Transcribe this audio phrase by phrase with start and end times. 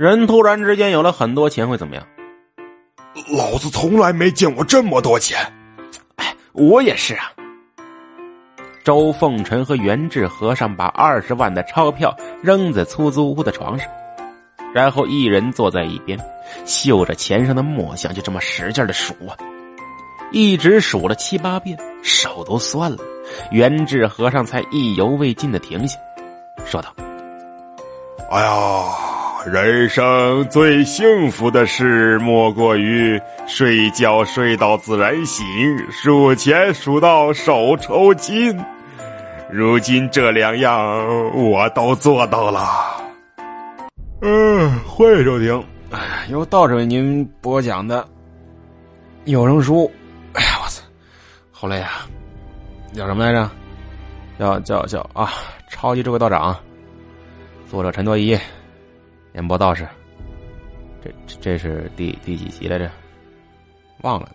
[0.00, 2.02] 人突然之间有了很多钱会怎么样？
[3.36, 5.38] 老子从来没见过这么多钱。
[6.16, 7.30] 哎，我也是啊。
[8.82, 13.86] 周凤臣和袁志和尚把二十万的钞票扔在出租屋的床上，
[14.72, 16.18] 然后一人坐在一边，
[16.64, 19.36] 嗅着钱上的墨香，就这么使劲的数啊，
[20.32, 22.96] 一直数了七八遍，手都酸了。
[23.50, 25.98] 袁志和尚才意犹未尽的停下，
[26.64, 26.88] 说道
[28.32, 28.48] ：“哎呀，
[29.46, 35.46] 人生最幸福的事，莫过于睡觉睡到自然醒，
[35.90, 38.58] 数钱数到手抽筋。”
[39.50, 40.78] 如今这两样
[41.34, 42.68] 我都做到了。
[44.20, 45.64] 嗯，欢迎收听，
[46.28, 48.06] 由道士为您播讲的
[49.24, 49.90] 有声书。
[50.34, 50.82] 哎呀，我操，
[51.50, 52.06] 好累啊！
[52.92, 53.50] 叫什么来着？
[54.38, 55.32] 叫叫叫啊！
[55.68, 56.56] 超级智慧道长，
[57.70, 58.38] 作者陈多一，
[59.34, 59.86] 演播道士。
[61.02, 62.90] 这这是第第几集来着？
[64.02, 64.28] 忘了。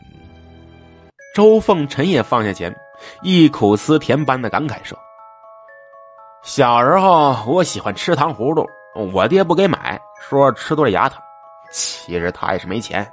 [1.35, 2.73] 周凤臣也放下钱，
[3.21, 4.97] 忆苦思甜般的感慨说。
[6.43, 8.65] 小时候我喜欢吃糖葫芦，
[9.11, 11.21] 我爹不给买，说吃多了牙疼。
[11.71, 13.05] 其实他也是没钱，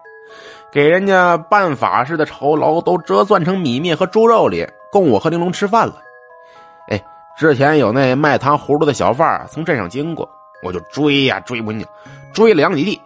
[0.70, 6.00] 给人家办法事的酬劳都折算成米面和猪肉里，供我和玲珑吃饭了。
[6.88, 7.04] 哎，
[7.36, 10.28] 之前有那卖糖葫芦的小贩从镇上经过，
[10.62, 11.84] 我就追呀追不进，
[12.32, 13.00] 追了两里地。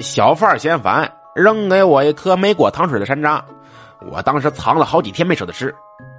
[0.00, 3.40] 小贩嫌烦，扔给我一颗没裹糖水的山楂，
[4.10, 5.74] 我当时藏了好几天没舍得吃，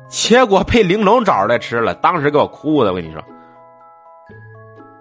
[0.07, 3.23] 结果被玲珑找出来吃了，当时给我哭的，我跟你说。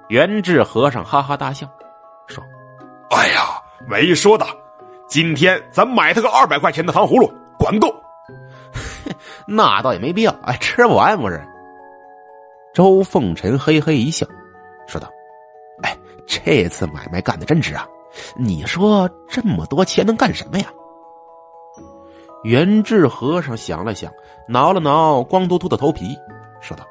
[0.09, 1.67] 元智和尚哈哈大笑，
[2.27, 2.45] 说
[3.11, 4.47] ：“哎呀，没说的，
[5.09, 7.93] 今天咱买他个二百块钱的糖葫芦，管够。
[9.49, 11.43] 那倒也没必要，哎，吃不完不是？”
[12.75, 14.27] 周凤臣嘿嘿一笑，
[14.87, 15.16] 说道：“哎，
[16.27, 17.87] 这次买卖干的真值啊！
[18.37, 20.67] 你说这么多钱能干什么呀？”
[22.45, 24.13] 元智和尚想了想，
[24.49, 26.17] 挠了挠光秃秃的头皮，
[26.61, 26.85] 说道：“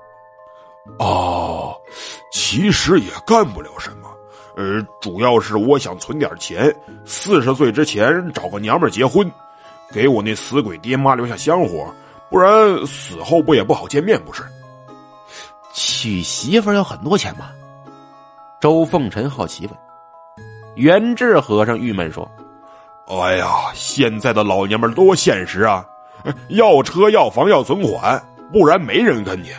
[0.99, 1.75] 哦。”
[2.31, 4.09] 其实也干不了什么，
[4.57, 6.73] 呃，主要是我想存点钱，
[7.05, 9.29] 四十岁之前找个娘们结婚，
[9.91, 11.87] 给我那死鬼爹妈留下香火，
[12.29, 14.43] 不然死后不也不好见面不是？
[15.73, 17.49] 娶媳妇要很多钱吗？
[18.59, 19.77] 周凤臣好奇问。
[20.75, 22.29] 元智和尚郁闷说
[23.07, 25.85] ：“哎呀，现在的老娘们多现实啊，
[26.49, 28.21] 要车要房要存款，
[28.51, 29.51] 不然没人跟你。”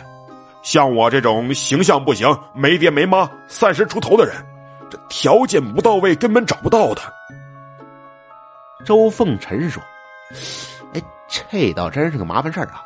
[0.61, 4.35] 像我这种形象不行、没爹没妈、三十出头的人，
[4.89, 7.01] 这条件不到位，根本找不到的。
[8.85, 9.81] 周凤臣说
[10.93, 12.83] ：“哎，这倒真是个麻烦事儿啊！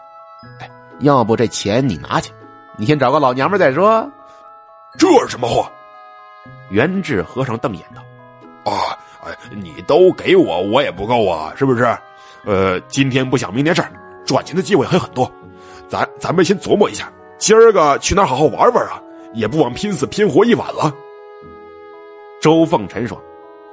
[0.60, 0.70] 哎，
[1.00, 2.32] 要不这钱你拿去，
[2.78, 4.08] 你先找个老娘们再说。”
[4.98, 5.72] 这是什么话？
[6.72, 8.02] 元智和尚瞪眼道
[8.72, 11.86] ：“啊，哎，你都给我，我也不够啊，是不是？
[12.46, 13.92] 呃，今天不想明天事儿，
[14.26, 15.32] 赚钱的机会还有很多，
[15.88, 19.02] 咱咱们先琢磨一下。”今儿个去哪儿好好玩玩啊？
[19.34, 20.94] 也不枉拼死拼活一晚了。
[22.40, 23.20] 周凤臣说：“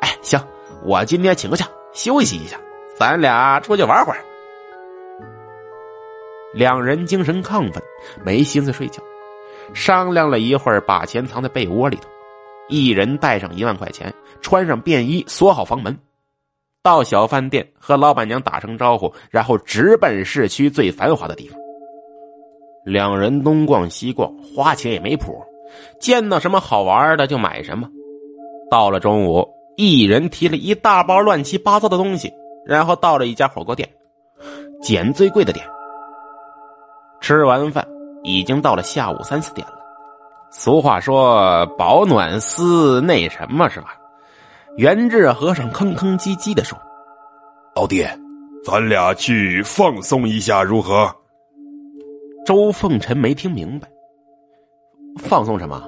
[0.00, 0.40] 哎，行，
[0.82, 2.58] 我今天请个假休息一下，
[2.96, 4.18] 咱俩出去玩会儿。”
[6.54, 7.82] 两人精神亢奋，
[8.24, 9.02] 没心思睡觉，
[9.74, 12.08] 商量了一会儿，把钱藏在被窝里头，
[12.68, 15.96] 一人带上一万块钱，穿上便衣，锁好房门，
[16.82, 21.58] 到小饭店和老板娘打声招呼，然后直奔市区最繁华的地方。
[22.84, 25.42] 两人东逛西逛，花钱也没谱，
[26.00, 27.88] 见到什么好玩的就买什么。
[28.70, 29.46] 到了中午，
[29.76, 32.32] 一人提了一大包乱七八糟的东西，
[32.66, 33.88] 然后到了一家火锅店，
[34.82, 35.66] 捡最贵的点。
[37.20, 37.86] 吃完饭，
[38.22, 39.77] 已经到了下午三四点了。
[40.50, 43.94] 俗话说“保暖思那什么”是吧？
[44.76, 46.78] 元智和尚吭吭唧唧的说
[47.74, 48.06] ：“老弟，
[48.64, 51.12] 咱俩去放松一下如何？”
[52.46, 53.88] 周凤臣没听明白，
[55.18, 55.84] 放松什么？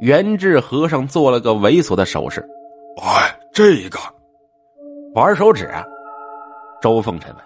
[0.00, 2.40] 元智和尚做了个猥琐的手势。
[3.02, 3.98] 哎，这个
[5.14, 5.70] 玩手指？
[6.80, 7.44] 周凤臣问。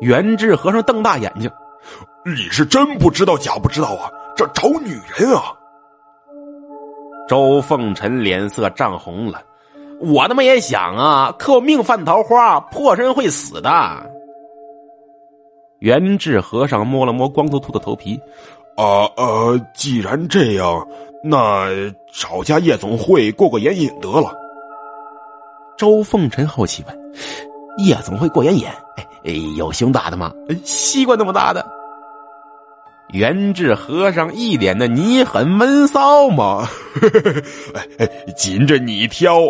[0.00, 1.50] 元智和尚瞪大眼睛
[2.26, 4.10] ：“你是真不知道假不知道啊？
[4.36, 5.42] 这找女人啊！”
[7.28, 9.42] 周凤臣脸色涨红了。
[9.98, 13.70] 我他妈也想啊，可我命犯桃花，破身会死的。
[15.80, 18.20] 元智和尚摸了摸光秃秃的头皮，
[18.76, 20.86] 啊呃，既然这样，
[21.24, 21.66] 那
[22.12, 24.32] 找家夜总会过过眼瘾得了。
[25.76, 27.12] 周凤臣好奇问
[27.84, 28.66] ：“夜总会过眼瘾？
[28.96, 30.32] 哎哎，有胸大的吗？
[30.64, 31.66] 西瓜那么大的？”
[33.12, 36.68] 元志和尚一脸的你很闷骚吗？
[37.74, 39.40] 哎哎，紧着你挑。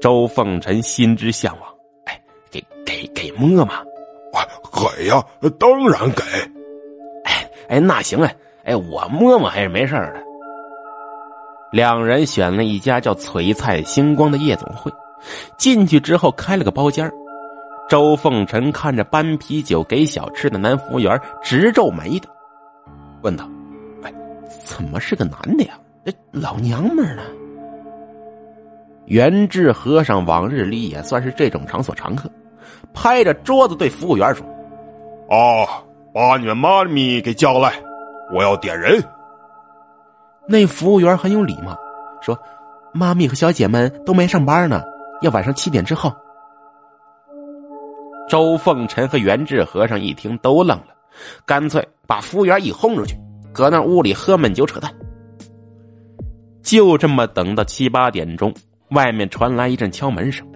[0.00, 1.68] 周凤臣心之向往，
[2.04, 2.20] 哎，
[2.50, 3.82] 给给给摸嘛！
[4.72, 5.24] 给呀，
[5.58, 6.22] 当然给。
[7.24, 8.30] 哎哎，那行啊，
[8.64, 10.22] 哎，我摸摸还是没事的。
[11.72, 14.90] 两人选了一家叫“璀璨星光”的夜总会，
[15.58, 17.10] 进去之后开了个包间
[17.88, 22.28] 周凤臣看着搬啤酒给小吃的男服务员，直皱眉的，
[23.22, 23.48] 问道
[24.04, 24.12] ：“哎，
[24.62, 25.72] 怎么是个男的呀？
[26.04, 27.22] 这老娘们呢？”
[29.06, 32.30] 元智和尚往日里也算是这种场所常客，
[32.92, 34.46] 拍着桌子对服务员说
[35.30, 35.66] ：“哦，
[36.12, 37.72] 把你们妈咪给叫来，
[38.34, 39.02] 我要点人。”
[40.46, 41.74] 那服务员很有礼貌，
[42.20, 42.38] 说
[42.92, 44.82] ：“妈咪和小姐们都没上班呢，
[45.22, 46.12] 要晚上七点之后。”
[48.28, 50.88] 周凤臣和元智和尚一听都愣了，
[51.46, 53.16] 干脆把服务员一轰出去，
[53.52, 54.92] 搁那屋里喝闷酒扯淡。
[56.62, 58.54] 就这么等到七八点钟。
[58.90, 60.46] 外面传来一阵敲门声，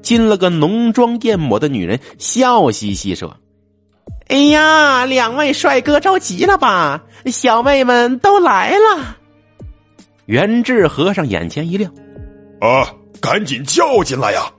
[0.00, 3.36] 进了个浓妆艳抹的女人，笑嘻嘻说
[4.28, 7.04] ：“哎呀，两位帅哥着急了吧？
[7.26, 9.18] 小妹们都来了。”
[10.24, 11.92] 元智和尚眼前一亮
[12.62, 12.88] ：“啊，
[13.20, 14.50] 赶紧叫进来呀！”“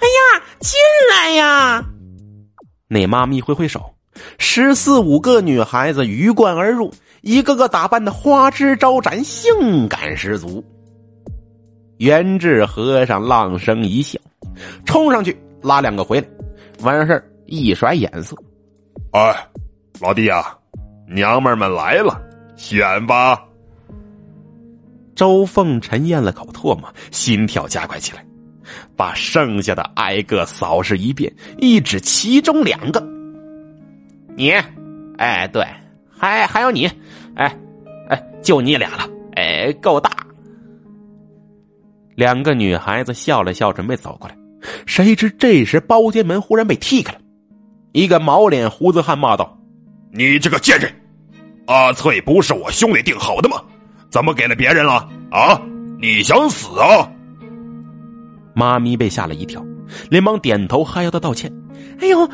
[0.00, 0.72] 哎呀，进
[1.10, 1.84] 来呀！”
[2.88, 3.94] 那妈咪挥挥手，
[4.38, 10.64] 十四五个女孩子鱼贯而入，一个个打扮的花枝招展，性感十足。
[11.98, 14.18] 元智和尚浪声一笑，
[14.86, 16.26] 冲上去拉两个回来，
[16.80, 18.36] 完事一甩眼色
[19.12, 19.48] ：“哎，
[20.00, 20.56] 老弟呀，
[21.08, 22.20] 娘们们来了，
[22.56, 23.44] 选吧。”
[25.16, 28.24] 周凤臣咽了口唾沫，心跳加快起来，
[28.96, 33.00] 把剩下的挨个扫视一遍，一指其中两个
[34.36, 34.52] ：“你，
[35.16, 35.66] 哎，对，
[36.10, 36.90] 还还有你，
[37.34, 37.56] 哎，
[38.08, 40.10] 哎，就你俩了，哎，够大。”
[42.16, 44.36] 两个女孩子笑了笑，准备走过来，
[44.86, 47.20] 谁知这时包间门忽然被踢开了，
[47.92, 49.58] 一个毛脸胡子汉骂道
[50.12, 50.92] ：“你这个贱人，
[51.66, 53.62] 阿翠不是我兄弟定好的吗？
[54.10, 55.08] 怎么给了别人了？
[55.30, 55.60] 啊，
[56.00, 57.08] 你想死啊？”
[58.58, 59.64] 妈咪被吓了一跳，
[60.10, 61.48] 连忙点头哈腰的道歉
[62.02, 62.26] ：“哎呦，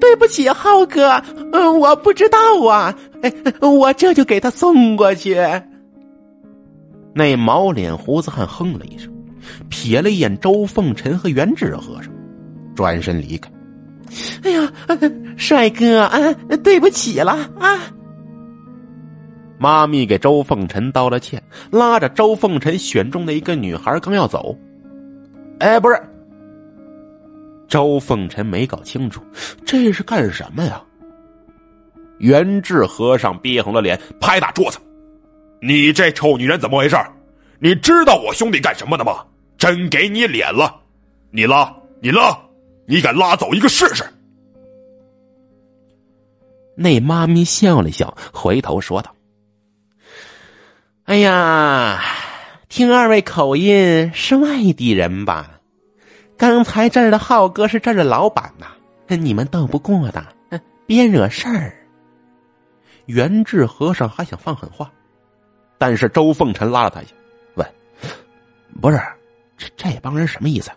[0.00, 1.22] 对不起，浩哥，
[1.52, 2.38] 嗯，我不知道
[2.68, 2.92] 啊，
[3.22, 5.36] 哎，我这就给他送过去。”
[7.14, 9.12] 那毛脸胡子汉哼了一声。
[9.70, 12.12] 瞥了一眼周凤臣和元智和尚，
[12.74, 13.48] 转身离开。
[14.42, 14.72] 哎呀，
[15.36, 16.18] 帅哥啊，
[16.64, 17.78] 对不起了啊！
[19.58, 24.56] 妈咪给周凤臣道了歉，拉着周凤臣选中的一个女孩刚要走。
[25.60, 26.00] 哎，不是，
[27.66, 29.22] 周凤臣没搞清楚
[29.66, 30.82] 这是干什么呀？
[32.18, 34.78] 元智和尚憋红了脸，拍打桌子
[35.62, 36.96] ：“你这臭女人怎么回事？
[37.60, 39.24] 你知道我兄弟干什么的吗？”
[39.58, 40.80] 真给你脸了，
[41.32, 42.38] 你拉，你拉，
[42.86, 44.04] 你敢拉走一个试试？
[46.76, 49.12] 那妈咪笑了笑，回头说道
[51.06, 52.00] ：“哎呀，
[52.68, 55.58] 听二位口音是外地人吧？
[56.36, 58.66] 刚才这儿的浩哥是这儿的老板呐，
[59.16, 60.24] 你们斗不过的，
[60.86, 61.74] 别惹事儿。”
[63.06, 64.92] 元智和尚还想放狠话，
[65.78, 67.12] 但是周凤臣拉了他一下，
[67.54, 67.66] 问
[68.80, 69.00] ：“不是？”
[69.56, 70.70] 这这帮人什么意思？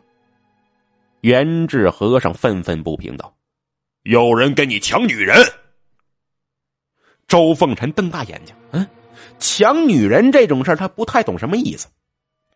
[1.19, 3.31] 元智和尚愤愤不平道
[4.03, 5.37] ：“有人跟你抢女人。”
[7.27, 8.87] 周凤臣瞪大眼睛：“嗯，
[9.39, 11.87] 抢女人这种事儿，他不太懂什么意思。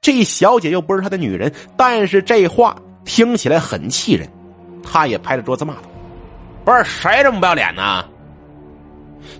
[0.01, 4.29] 这小姐又不是他的女人，但是这话听起来很气人。
[4.83, 5.83] 他也拍着桌子骂道
[6.63, 8.05] ：‘不是谁这么不要脸呢？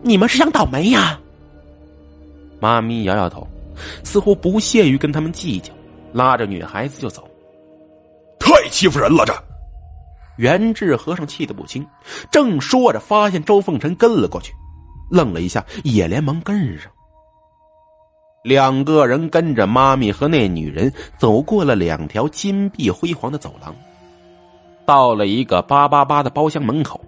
[0.02, 1.20] 你们是想倒霉呀？’
[2.60, 3.48] 妈咪摇摇头，
[4.04, 5.72] 似乎不屑于跟他们计较。”
[6.16, 7.30] 拉着女孩子就走，
[8.40, 9.26] 太欺负人了！
[9.26, 9.34] 这
[10.38, 11.86] 元智和尚气得不轻，
[12.32, 14.54] 正说着，发现周凤臣跟了过去，
[15.12, 16.90] 愣了一下，也连忙跟上。
[18.46, 23.76] 两个人跟着妈咪和那女人走过了两条金碧辉煌的走廊，
[24.86, 27.04] 到了一个八八八的包厢门口，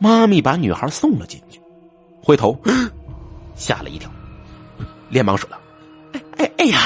[0.00, 1.60] 妈咪把女孩送了进去，
[2.20, 2.58] 回头
[3.54, 4.10] 吓了一跳，
[5.08, 5.56] 连忙说道。
[6.12, 6.80] 哎哎哎呀！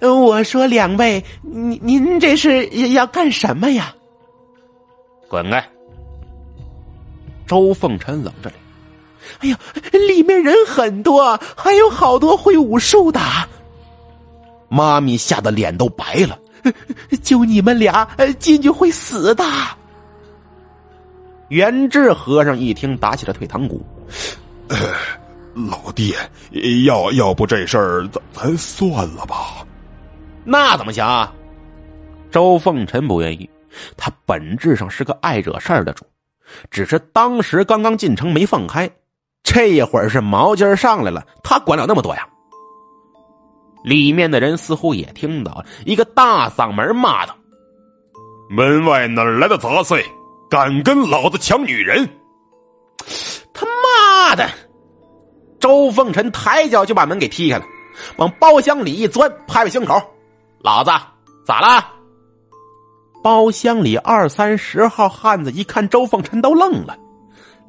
[0.00, 3.92] 我说两位，您您这是要干什么呀？
[5.28, 5.68] 滚开！
[7.48, 8.69] 周凤臣冷着脸。
[9.40, 9.58] 哎呀，
[9.92, 13.20] 里面人很多，还有好多会武术的。
[14.68, 16.38] 妈咪吓得脸都白了。
[17.22, 18.06] 就你们俩
[18.38, 19.44] 进去会死的。
[21.48, 23.84] 元智和尚一听，打起了退堂鼓。
[25.54, 26.14] 老弟，
[26.84, 29.66] 要要不这事儿咱咱算了吧？
[30.44, 31.04] 那怎么行？
[31.04, 31.32] 啊？
[32.30, 33.50] 周凤臣不愿意，
[33.96, 36.04] 他本质上是个爱惹事儿的主，
[36.70, 38.88] 只是当时刚刚进城没放开，
[39.52, 42.24] 这一会儿是毛尖上来了，他管了那么多呀？
[43.82, 47.34] 里面的人似乎也听到，一个大嗓门骂道
[48.48, 50.04] ：“门外哪来的杂碎，
[50.48, 52.08] 敢跟老子抢女人？”
[53.52, 54.48] 他妈的！
[55.58, 57.64] 周凤臣抬脚就把门给踢开了，
[58.18, 60.00] 往包厢里一钻，拍拍胸口
[60.62, 60.92] ：“老子
[61.44, 61.84] 咋了？”
[63.20, 66.96] 包厢里二三十号汉子一看周凤臣都愣了，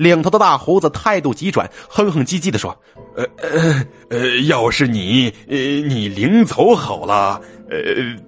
[0.01, 2.75] 领头的大胡子态度急转，哼哼唧唧的说
[3.15, 7.39] ：“呃呃呃，要是你呃你领走好了，
[7.69, 7.77] 呃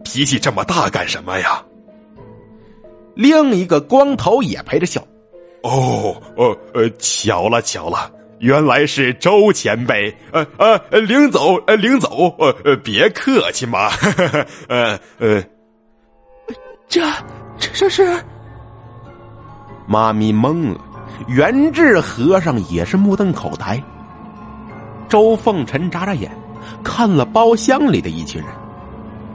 [0.04, 1.64] 脾气这么大干什么呀？”
[3.16, 5.02] 另一个光头也陪着笑
[5.64, 13.90] ：“哦哦呃，巧了巧了。”原来是周前辈，呃呃，领走，呃领走，呃呃，别客气嘛，
[14.68, 15.42] 呃呃，
[16.90, 17.02] 这
[17.58, 18.22] 这这是，
[19.88, 20.82] 妈咪懵了，
[21.28, 23.82] 元智和尚也是目瞪口呆。
[25.08, 26.32] 周凤臣眨眨眼，
[26.84, 28.50] 看了包厢里的一群人，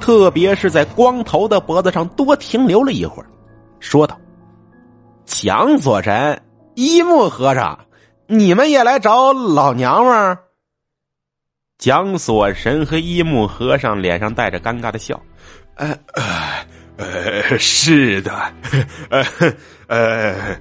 [0.01, 3.27] 特别是在光头的脖子上多停留了一会儿，
[3.81, 4.19] 说道
[5.25, 6.43] ：“蒋所神，
[6.75, 7.79] 一木和尚。”
[8.31, 10.39] 你们也来找老娘们儿？
[11.79, 15.19] 蒋所神和一木和尚脸上带着尴尬的笑，
[15.77, 16.23] 呃呃
[16.99, 18.33] 呃，是的，
[19.09, 19.25] 呃
[19.87, 20.61] 呃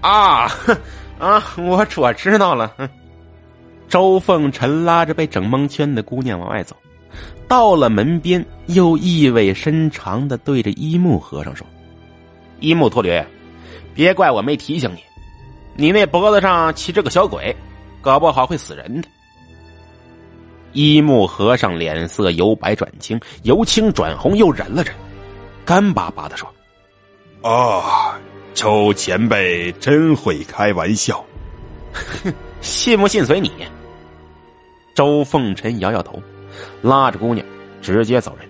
[0.00, 0.50] 啊
[1.18, 2.74] 啊，我我知道了。
[3.88, 6.76] 周凤臣拉着被整蒙圈的姑娘往外走，
[7.48, 11.66] 到了门边，又意味深长的对着一木和尚说
[12.60, 13.18] ：“一木秃驴，
[13.94, 15.02] 别怪我没提醒你。”
[15.74, 17.54] 你那脖子上骑着个小鬼，
[18.02, 19.08] 搞不好会死人的。
[20.72, 24.94] 一木和尚脸色由白转青，由青转红，又忍了忍，
[25.64, 26.46] 干巴巴的说
[27.42, 28.18] ：“啊，
[28.54, 31.24] 周前辈真会开玩笑，
[31.92, 33.50] 哼 信不信随你。”
[34.94, 36.20] 周凤臣摇摇头，
[36.82, 37.46] 拉着姑娘
[37.80, 38.48] 直接走人。